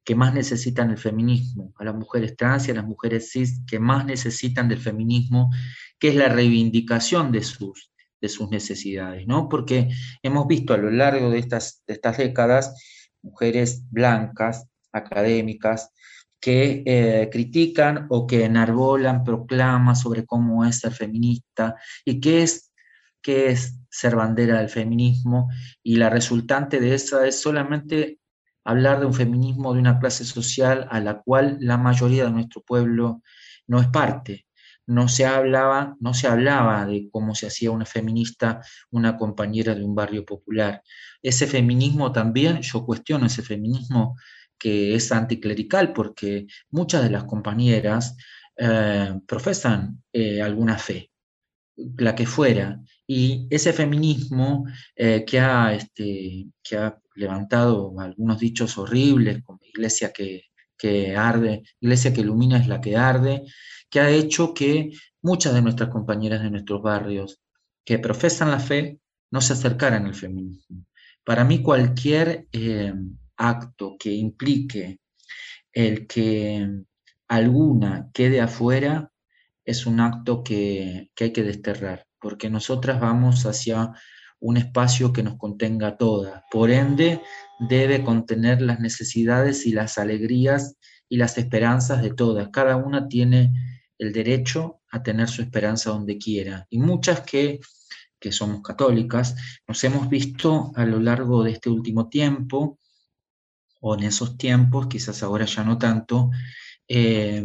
que 0.04 0.14
más 0.14 0.34
necesitan 0.34 0.90
el 0.90 0.98
feminismo, 0.98 1.72
a 1.78 1.84
las 1.84 1.94
mujeres 1.94 2.36
trans 2.36 2.66
y 2.66 2.72
a 2.72 2.74
las 2.74 2.84
mujeres 2.84 3.30
cis 3.30 3.62
que 3.66 3.78
más 3.78 4.04
necesitan 4.04 4.68
del 4.68 4.80
feminismo, 4.80 5.50
que 5.98 6.08
es 6.08 6.16
la 6.16 6.28
reivindicación 6.28 7.30
de 7.30 7.42
sus, 7.42 7.92
de 8.20 8.28
sus 8.28 8.50
necesidades, 8.50 9.26
¿no? 9.26 9.48
Porque 9.48 9.90
hemos 10.22 10.48
visto 10.48 10.74
a 10.74 10.78
lo 10.78 10.90
largo 10.90 11.30
de 11.30 11.38
estas, 11.38 11.82
de 11.86 11.94
estas 11.94 12.18
décadas 12.18 12.74
mujeres 13.22 13.84
blancas 13.90 14.66
académicas 14.92 15.90
que 16.42 16.82
eh, 16.84 17.30
critican 17.30 18.06
o 18.10 18.26
que 18.26 18.44
enarbolan 18.44 19.22
proclamas 19.22 20.00
sobre 20.00 20.26
cómo 20.26 20.64
es 20.64 20.80
ser 20.80 20.92
feminista 20.92 21.76
y 22.04 22.20
qué 22.20 22.42
es, 22.42 22.72
qué 23.22 23.50
es 23.50 23.78
ser 23.88 24.16
bandera 24.16 24.58
del 24.58 24.68
feminismo, 24.68 25.48
y 25.84 25.96
la 25.96 26.10
resultante 26.10 26.80
de 26.80 26.94
esa 26.94 27.28
es 27.28 27.40
solamente 27.40 28.18
hablar 28.64 28.98
de 28.98 29.06
un 29.06 29.14
feminismo 29.14 29.72
de 29.72 29.78
una 29.78 30.00
clase 30.00 30.24
social 30.24 30.88
a 30.90 30.98
la 30.98 31.20
cual 31.22 31.58
la 31.60 31.78
mayoría 31.78 32.24
de 32.24 32.32
nuestro 32.32 32.60
pueblo 32.62 33.22
no 33.68 33.80
es 33.80 33.86
parte. 33.86 34.46
No 34.84 35.08
se 35.08 35.24
hablaba, 35.24 35.96
no 36.00 36.12
se 36.12 36.26
hablaba 36.26 36.84
de 36.86 37.08
cómo 37.12 37.36
se 37.36 37.46
hacía 37.46 37.70
una 37.70 37.86
feminista, 37.86 38.60
una 38.90 39.16
compañera 39.16 39.76
de 39.76 39.84
un 39.84 39.94
barrio 39.94 40.24
popular. 40.24 40.82
Ese 41.22 41.46
feminismo 41.46 42.10
también, 42.10 42.60
yo 42.62 42.84
cuestiono 42.84 43.26
ese 43.26 43.42
feminismo 43.42 44.16
que 44.62 44.94
es 44.94 45.10
anticlerical, 45.10 45.92
porque 45.92 46.46
muchas 46.70 47.02
de 47.02 47.10
las 47.10 47.24
compañeras 47.24 48.16
eh, 48.56 49.12
profesan 49.26 50.04
eh, 50.12 50.40
alguna 50.40 50.78
fe, 50.78 51.10
la 51.96 52.14
que 52.14 52.26
fuera, 52.26 52.80
y 53.04 53.48
ese 53.50 53.72
feminismo 53.72 54.64
eh, 54.94 55.24
que, 55.26 55.40
ha, 55.40 55.74
este, 55.74 56.46
que 56.62 56.76
ha 56.76 56.96
levantado 57.16 57.92
algunos 57.98 58.38
dichos 58.38 58.78
horribles, 58.78 59.42
como 59.42 59.58
iglesia 59.64 60.12
que, 60.12 60.44
que 60.78 61.16
arde, 61.16 61.64
iglesia 61.80 62.14
que 62.14 62.20
ilumina 62.20 62.58
es 62.58 62.68
la 62.68 62.80
que 62.80 62.96
arde, 62.96 63.42
que 63.90 63.98
ha 63.98 64.10
hecho 64.10 64.54
que 64.54 64.92
muchas 65.22 65.54
de 65.54 65.62
nuestras 65.62 65.88
compañeras 65.88 66.40
de 66.40 66.50
nuestros 66.52 66.82
barrios 66.82 67.40
que 67.84 67.98
profesan 67.98 68.52
la 68.52 68.60
fe 68.60 69.00
no 69.32 69.40
se 69.40 69.54
acercaran 69.54 70.06
al 70.06 70.14
feminismo. 70.14 70.86
Para 71.24 71.44
mí 71.44 71.62
cualquier 71.62 72.46
acto 73.42 73.96
que 73.98 74.12
implique 74.12 75.00
el 75.72 76.06
que 76.06 76.68
alguna 77.28 78.10
quede 78.12 78.40
afuera 78.40 79.10
es 79.64 79.86
un 79.86 80.00
acto 80.00 80.42
que, 80.42 81.10
que 81.14 81.24
hay 81.24 81.32
que 81.32 81.42
desterrar, 81.42 82.06
porque 82.20 82.50
nosotras 82.50 83.00
vamos 83.00 83.46
hacia 83.46 83.92
un 84.40 84.56
espacio 84.56 85.12
que 85.12 85.22
nos 85.22 85.36
contenga 85.36 85.96
todas. 85.96 86.42
Por 86.50 86.70
ende, 86.70 87.20
debe 87.68 88.02
contener 88.02 88.60
las 88.60 88.80
necesidades 88.80 89.66
y 89.66 89.72
las 89.72 89.98
alegrías 89.98 90.76
y 91.08 91.16
las 91.16 91.38
esperanzas 91.38 92.02
de 92.02 92.12
todas. 92.12 92.48
Cada 92.48 92.76
una 92.76 93.06
tiene 93.06 93.52
el 93.98 94.12
derecho 94.12 94.80
a 94.90 95.02
tener 95.02 95.28
su 95.28 95.42
esperanza 95.42 95.90
donde 95.90 96.18
quiera. 96.18 96.66
Y 96.70 96.78
muchas 96.78 97.20
que, 97.20 97.60
que 98.18 98.32
somos 98.32 98.62
católicas, 98.62 99.36
nos 99.68 99.82
hemos 99.84 100.08
visto 100.08 100.72
a 100.74 100.84
lo 100.84 100.98
largo 100.98 101.44
de 101.44 101.52
este 101.52 101.70
último 101.70 102.08
tiempo, 102.08 102.78
o 103.84 103.96
en 103.96 104.04
esos 104.04 104.38
tiempos, 104.38 104.86
quizás 104.86 105.22
ahora 105.22 105.44
ya 105.44 105.64
no 105.64 105.76
tanto, 105.76 106.30
eh, 106.88 107.44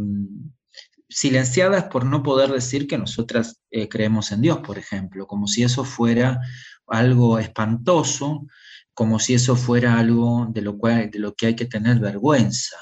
silenciadas 1.09 1.85
por 1.85 2.05
no 2.05 2.21
poder 2.21 2.51
decir 2.51 2.87
que 2.87 2.97
nosotras 2.97 3.61
eh, 3.71 3.89
creemos 3.89 4.31
en 4.31 4.41
Dios, 4.41 4.59
por 4.59 4.77
ejemplo, 4.77 5.25
como 5.25 5.47
si 5.47 5.63
eso 5.63 5.83
fuera 5.83 6.39
algo 6.85 7.39
espantoso, 7.39 8.45
como 8.93 9.17
si 9.17 9.33
eso 9.33 9.55
fuera 9.55 9.97
algo 9.97 10.47
de 10.51 10.61
lo, 10.61 10.77
cual, 10.77 11.09
de 11.09 11.19
lo 11.19 11.33
que 11.33 11.47
hay 11.47 11.55
que 11.55 11.65
tener 11.65 11.99
vergüenza. 11.99 12.77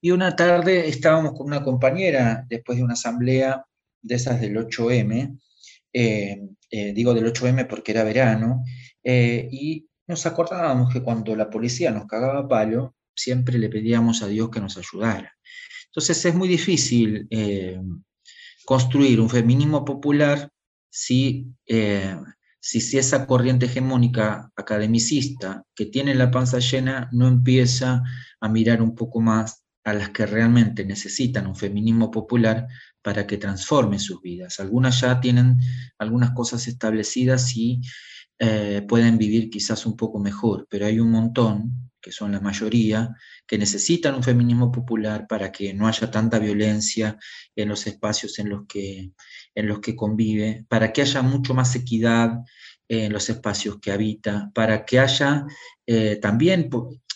Y 0.00 0.12
una 0.12 0.36
tarde 0.36 0.88
estábamos 0.88 1.32
con 1.32 1.48
una 1.48 1.64
compañera, 1.64 2.44
después 2.48 2.78
de 2.78 2.84
una 2.84 2.94
asamblea 2.94 3.64
de 4.02 4.14
esas 4.14 4.40
del 4.40 4.56
8M, 4.56 5.36
eh, 5.92 6.40
eh, 6.70 6.92
digo 6.92 7.12
del 7.12 7.26
8M 7.26 7.66
porque 7.66 7.90
era 7.90 8.04
verano, 8.04 8.62
y 9.02 9.88
nos 10.06 10.26
acordábamos 10.26 10.92
que 10.92 11.02
cuando 11.02 11.34
la 11.34 11.50
policía 11.50 11.90
nos 11.90 12.06
cagaba 12.06 12.46
palo, 12.46 12.94
siempre 13.20 13.58
le 13.58 13.68
pedíamos 13.68 14.22
a 14.22 14.28
Dios 14.28 14.50
que 14.50 14.60
nos 14.60 14.76
ayudara. 14.76 15.32
Entonces 15.86 16.24
es 16.24 16.34
muy 16.34 16.48
difícil 16.48 17.26
eh, 17.30 17.80
construir 18.64 19.20
un 19.20 19.28
feminismo 19.28 19.84
popular 19.84 20.48
si, 20.90 21.46
eh, 21.66 22.16
si, 22.60 22.80
si, 22.80 22.98
esa 22.98 23.26
corriente 23.26 23.66
hegemónica 23.66 24.50
academicista 24.56 25.64
que 25.74 25.86
tiene 25.86 26.14
la 26.14 26.30
panza 26.30 26.58
llena 26.58 27.08
no 27.12 27.26
empieza 27.28 28.02
a 28.40 28.48
mirar 28.48 28.82
un 28.82 28.94
poco 28.94 29.20
más 29.20 29.64
a 29.84 29.94
las 29.94 30.10
que 30.10 30.26
realmente 30.26 30.84
necesitan 30.84 31.46
un 31.46 31.56
feminismo 31.56 32.10
popular 32.10 32.66
para 33.02 33.26
que 33.26 33.38
transforme 33.38 33.98
sus 33.98 34.20
vidas. 34.20 34.60
Algunas 34.60 35.00
ya 35.00 35.20
tienen 35.20 35.58
algunas 35.98 36.32
cosas 36.32 36.66
establecidas 36.68 37.56
y 37.56 37.80
eh, 38.38 38.84
pueden 38.88 39.18
vivir 39.18 39.50
quizás 39.50 39.86
un 39.86 39.96
poco 39.96 40.18
mejor, 40.18 40.66
pero 40.70 40.86
hay 40.86 41.00
un 41.00 41.10
montón, 41.10 41.89
que 42.00 42.12
son 42.12 42.32
la 42.32 42.40
mayoría, 42.40 43.14
que 43.46 43.58
necesitan 43.58 44.14
un 44.14 44.22
feminismo 44.22 44.72
popular 44.72 45.26
para 45.26 45.52
que 45.52 45.74
no 45.74 45.86
haya 45.86 46.10
tanta 46.10 46.38
violencia 46.38 47.18
en 47.54 47.68
los 47.68 47.86
espacios 47.86 48.38
en 48.38 48.48
los 48.48 48.66
que, 48.66 49.12
en 49.54 49.66
los 49.66 49.80
que 49.80 49.94
convive, 49.96 50.64
para 50.68 50.92
que 50.92 51.02
haya 51.02 51.22
mucho 51.22 51.54
más 51.54 51.74
equidad 51.74 52.38
en 52.88 53.12
los 53.12 53.28
espacios 53.30 53.78
que 53.80 53.92
habita, 53.92 54.50
para 54.54 54.84
que 54.84 54.98
haya 54.98 55.46
eh, 55.86 56.16
también 56.16 56.68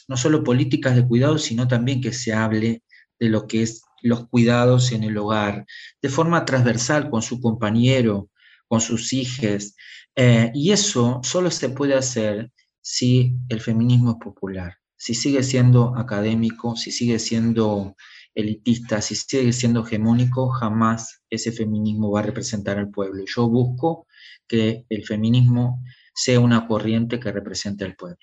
no 0.07 0.17
solo 0.17 0.45
políticas 0.45 0.95
de 0.95 1.07
cuidado, 1.07 1.39
sino 1.39 1.67
también 1.67 2.01
que 2.01 2.13
se 2.13 2.33
hable 2.33 2.83
de 3.19 3.29
lo 3.29 3.47
que 3.47 3.63
es 3.63 3.83
los 4.03 4.29
cuidados 4.29 4.93
en 4.93 5.03
el 5.03 5.17
hogar, 5.17 5.65
de 6.03 6.09
forma 6.11 6.45
transversal 6.45 7.09
con 7.09 7.23
su 7.23 7.41
compañero, 7.41 8.29
con 8.69 8.81
sus 8.81 9.13
hijos, 9.15 9.75
eh, 10.15 10.53
y 10.55 10.73
eso 10.73 11.21
solo 11.25 11.51
se 11.51 11.71
puede 11.71 11.95
hacer 11.95 12.51
si 12.85 13.35
el 13.49 13.63
feminismo 13.63 14.11
es 14.11 14.17
popular, 14.19 14.77
si 14.95 15.15
sigue 15.15 15.43
siendo 15.43 15.97
académico, 15.97 16.77
si 16.77 16.93
sigue 16.93 17.19
siendo 17.19 17.97
elitista, 18.35 19.01
si 19.01 19.15
sigue 19.15 19.55
siendo 19.55 19.87
hegemónico, 19.87 20.51
jamás 20.51 21.23
ese 21.31 21.51
feminismo 21.51 22.11
va 22.11 22.21
a 22.21 22.25
representar 22.25 22.77
al 22.77 22.91
pueblo. 22.91 23.25
Yo 23.27 23.49
busco 23.49 24.07
que 24.47 24.85
el 24.91 25.03
feminismo 25.03 25.81
sea 26.15 26.41
una 26.41 26.67
corriente 26.67 27.19
que 27.19 27.33
represente 27.33 27.87
al 27.87 27.97
pueblo. 27.97 28.19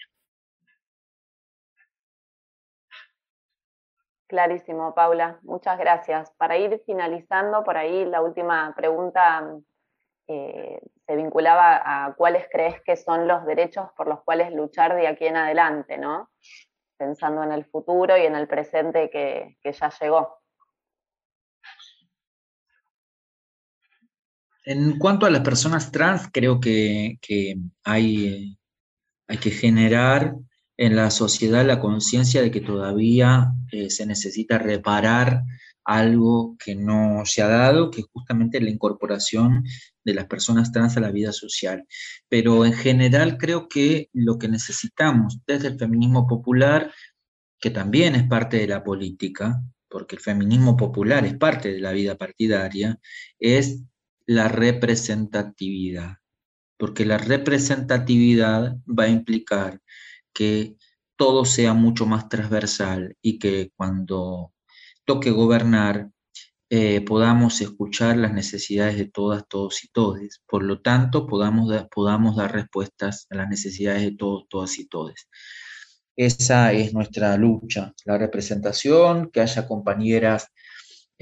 Clarísimo, 4.27 4.93
Paula. 4.93 5.39
Muchas 5.41 5.79
gracias. 5.79 6.31
Para 6.37 6.57
ir 6.57 6.83
finalizando, 6.85 7.63
por 7.63 7.77
ahí 7.77 8.05
la 8.05 8.21
última 8.21 8.75
pregunta 8.75 9.57
eh, 10.27 10.79
se 11.11 11.17
vinculaba 11.17 11.81
a 11.83 12.15
cuáles 12.15 12.45
crees 12.49 12.81
que 12.85 12.95
son 12.95 13.27
los 13.27 13.45
derechos 13.45 13.89
por 13.97 14.07
los 14.07 14.21
cuales 14.23 14.53
luchar 14.53 14.95
de 14.95 15.07
aquí 15.07 15.25
en 15.25 15.35
adelante, 15.35 15.97
¿no? 15.97 16.29
Pensando 16.97 17.43
en 17.43 17.51
el 17.51 17.65
futuro 17.65 18.17
y 18.17 18.21
en 18.21 18.35
el 18.35 18.47
presente 18.47 19.09
que, 19.09 19.57
ya 19.61 19.91
llegó. 19.99 20.37
En 24.63 24.97
cuanto 24.99 25.25
a 25.25 25.29
las 25.29 25.41
personas 25.41 25.91
trans, 25.91 26.29
creo 26.31 26.61
que, 26.61 27.17
hay, 27.83 28.57
hay, 29.27 29.37
que 29.37 29.51
generar 29.51 30.33
en 30.77 30.95
la 30.95 31.11
sociedad 31.11 31.65
la 31.65 31.81
conciencia 31.81 32.41
de 32.41 32.51
que 32.51 32.61
todavía 32.61 33.51
eh, 33.73 33.89
se 33.89 34.05
necesita 34.05 34.59
reparar 34.59 35.41
algo 35.83 36.55
que 36.63 36.75
no 36.75 37.23
se 37.25 37.41
ha 37.41 37.47
dado, 37.47 37.91
que 37.91 38.01
es 38.01 38.07
justamente 38.11 38.61
la 38.61 38.69
incorporación 38.69 39.63
de 40.03 40.13
las 40.13 40.25
personas 40.25 40.71
trans 40.71 40.97
a 40.97 41.01
la 41.01 41.11
vida 41.11 41.31
social. 41.31 41.85
Pero 42.29 42.65
en 42.65 42.73
general 42.73 43.37
creo 43.37 43.67
que 43.67 44.09
lo 44.13 44.37
que 44.37 44.47
necesitamos 44.47 45.39
desde 45.47 45.69
el 45.69 45.77
feminismo 45.79 46.27
popular, 46.27 46.93
que 47.59 47.69
también 47.69 48.15
es 48.15 48.27
parte 48.27 48.57
de 48.57 48.67
la 48.67 48.83
política, 48.83 49.61
porque 49.89 50.15
el 50.15 50.21
feminismo 50.21 50.77
popular 50.77 51.25
es 51.25 51.37
parte 51.37 51.73
de 51.73 51.79
la 51.79 51.91
vida 51.91 52.15
partidaria, 52.17 52.99
es 53.39 53.83
la 54.25 54.47
representatividad. 54.47 56.17
Porque 56.77 57.05
la 57.05 57.17
representatividad 57.17 58.77
va 58.87 59.03
a 59.03 59.09
implicar 59.09 59.81
que 60.33 60.75
todo 61.15 61.45
sea 61.45 61.73
mucho 61.73 62.05
más 62.05 62.29
transversal 62.29 63.15
y 63.21 63.37
que 63.37 63.71
cuando 63.75 64.53
toque 65.05 65.31
gobernar 65.31 66.09
eh, 66.73 67.01
podamos 67.01 67.59
escuchar 67.59 68.15
las 68.15 68.33
necesidades 68.33 68.95
de 68.97 69.05
todas, 69.05 69.45
todos 69.49 69.83
y 69.83 69.89
todes. 69.89 70.41
Por 70.47 70.63
lo 70.63 70.81
tanto, 70.81 71.27
podamos, 71.27 71.69
podamos 71.93 72.37
dar 72.37 72.53
respuestas 72.53 73.27
a 73.29 73.35
las 73.35 73.49
necesidades 73.49 74.03
de 74.03 74.15
todos, 74.15 74.45
todas 74.47 74.79
y 74.79 74.87
todes. 74.87 75.27
Esa 76.15 76.71
es 76.71 76.93
nuestra 76.93 77.35
lucha, 77.35 77.93
la 78.05 78.17
representación, 78.17 79.31
que 79.31 79.41
haya 79.41 79.67
compañeras 79.67 80.47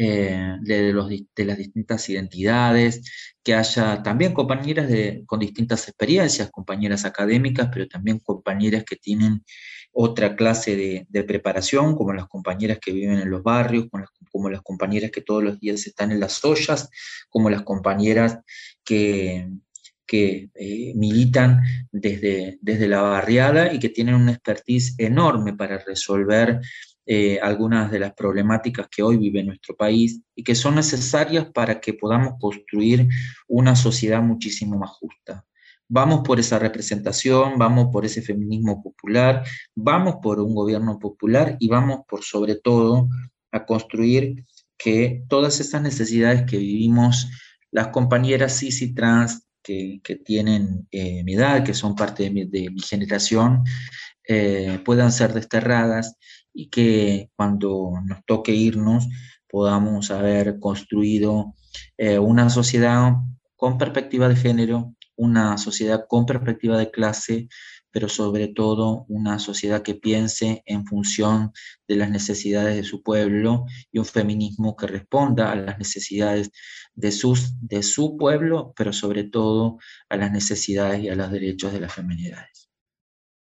eh, 0.01 0.55
de, 0.61 0.93
los, 0.93 1.09
de, 1.09 1.45
las 1.45 1.57
distintas 1.57 2.07
identidades, 2.07 3.01
que 3.43 3.53
haya 3.53 4.01
también 4.01 4.33
compañeras 4.33 4.87
de, 4.87 5.23
con 5.25 5.41
distintas 5.41 5.89
experiencias, 5.89 6.49
compañeras 6.51 7.03
académicas, 7.03 7.69
pero 7.69 7.85
también 7.85 8.19
compañeras 8.19 8.85
que 8.85 8.95
tienen 8.95 9.43
otra 9.91 10.37
clase 10.37 11.05
de, 11.09 11.23
preparación, 11.25 11.97
como 11.97 12.13
las 12.13 12.27
compañeras 12.27 12.79
que 12.81 12.93
viven 12.93 13.19
en 13.19 13.29
los 13.29 13.43
barrios, 13.43 13.87
como 14.31 14.49
las, 14.49 14.61
compañeras 14.61 15.11
que 15.11 15.19
todos 15.19 15.43
los 15.43 15.59
días 15.59 15.85
están 15.85 16.13
en 16.13 16.21
las 16.21 16.45
ollas, 16.45 16.89
como 17.27 17.49
las 17.49 17.63
compañeras 17.63 18.39
que, 18.85 19.49
que 20.07 20.49
eh, 20.55 20.93
militan 20.95 21.61
desde, 21.91 22.57
desde 22.61 22.87
la 22.87 23.01
barriada 23.01 23.73
y 23.73 23.79
que 23.79 23.89
tienen 23.89 24.15
una 24.15 24.31
expertise 24.31 24.95
enorme 24.97 25.57
para 25.57 25.77
resolver 25.79 26.61
eh, 27.11 27.39
algunas 27.41 27.89
de 27.89 27.97
las 27.97 28.13
problemáticas 28.13 28.87
que 28.87 29.01
hoy 29.01 29.17
vive 29.17 29.43
nuestro 29.43 29.75
país 29.75 30.21
y 30.35 30.43
que 30.43 30.53
son 30.53 30.75
necesarias 30.75 31.47
para 31.51 31.79
que 31.81 31.95
podamos 31.95 32.35
construir 32.39 33.07
una 33.47 33.75
sociedad 33.75 34.21
muchísimo 34.21 34.77
más 34.77 34.91
justa. 34.91 35.43
Vamos 35.87 36.21
por 36.23 36.39
esa 36.39 36.59
representación, 36.59 37.57
vamos 37.57 37.87
por 37.91 38.05
ese 38.05 38.21
feminismo 38.21 38.83
popular, 38.83 39.43
vamos 39.73 40.17
por 40.21 40.39
un 40.39 40.53
gobierno 40.53 40.99
popular 40.99 41.57
y 41.59 41.67
vamos 41.67 42.01
por 42.07 42.23
sobre 42.23 42.53
todo 42.53 43.09
a 43.51 43.65
construir 43.65 44.45
que 44.77 45.23
todas 45.27 45.59
esas 45.59 45.81
necesidades 45.81 46.43
que 46.43 46.57
vivimos 46.57 47.27
las 47.71 47.87
compañeras 47.87 48.59
cis 48.59 48.83
y 48.83 48.93
trans 48.93 49.47
que, 49.63 49.99
tienen 50.23 50.87
eh, 50.91 51.23
mi 51.23 51.33
edad, 51.33 51.63
que 51.63 51.73
son 51.73 51.95
parte 51.95 52.29
de 52.29 52.69
mi, 52.69 52.81
generación, 52.81 53.63
eh, 54.27 54.79
puedan 54.85 55.11
ser 55.11 55.33
desterradas 55.33 56.15
y 56.59 56.69
que 56.69 57.31
cuando 57.37 57.93
nos 58.05 58.25
toque 58.25 58.53
irnos 58.53 59.07
podamos 59.47 60.11
haber 60.11 60.59
construido 60.59 61.55
eh, 61.97 62.19
una 62.19 62.49
sociedad 62.49 63.13
con 63.55 63.77
perspectiva 63.77 64.27
de 64.27 64.35
género, 64.35 64.93
una 65.15 65.57
sociedad 65.57 66.03
con 66.09 66.25
perspectiva 66.25 66.77
de 66.77 66.91
clase, 66.91 67.47
pero 67.91 68.09
sobre 68.09 68.49
todo 68.49 69.05
una 69.07 69.39
sociedad 69.39 69.83
que 69.83 69.95
piense 69.95 70.61
en 70.65 70.85
función 70.85 71.53
de 71.87 71.95
las 71.95 72.09
necesidades 72.09 72.75
de 72.75 72.83
su 72.83 73.03
pueblo 73.03 73.63
y 73.89 73.99
un 73.99 74.05
feminismo 74.05 74.75
que 74.75 74.87
responda 74.87 75.53
a 75.53 75.55
las 75.55 75.77
necesidades 75.77 76.51
de, 76.93 77.13
sus, 77.13 77.53
de 77.61 77.83
su 77.83 78.17
pueblo, 78.17 78.73
pero 78.75 78.91
sobre 78.91 79.23
todo 79.23 79.77
a 80.09 80.17
las 80.17 80.33
necesidades 80.33 81.03
y 81.03 81.07
a 81.07 81.15
los 81.15 81.31
derechos 81.31 81.71
de 81.71 81.79
las 81.79 81.93
feminidades. 81.93 82.68